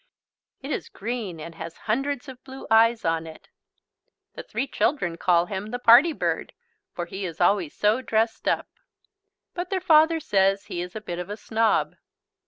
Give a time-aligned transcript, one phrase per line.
[0.63, 3.49] It is green and has hundreds of blue eyes in it.
[4.33, 6.53] The three children call him the "Party Bird"
[6.91, 8.67] for he is always so dressed up,
[9.53, 11.97] but their father says he is "a bit of a snob."